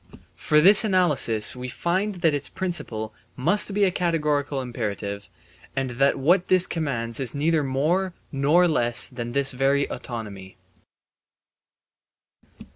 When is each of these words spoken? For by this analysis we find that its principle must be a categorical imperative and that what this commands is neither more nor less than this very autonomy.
For 0.35 0.57
by 0.57 0.61
this 0.61 0.83
analysis 0.83 1.55
we 1.55 1.67
find 1.67 2.15
that 2.25 2.33
its 2.33 2.49
principle 2.49 3.13
must 3.35 3.71
be 3.71 3.83
a 3.83 3.91
categorical 3.91 4.59
imperative 4.59 5.29
and 5.75 5.91
that 5.91 6.17
what 6.17 6.47
this 6.47 6.65
commands 6.65 7.19
is 7.19 7.35
neither 7.35 7.63
more 7.63 8.15
nor 8.31 8.67
less 8.67 9.07
than 9.07 9.33
this 9.33 9.51
very 9.51 9.85
autonomy. 9.91 10.57